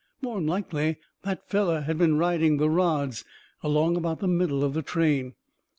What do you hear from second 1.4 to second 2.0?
feller has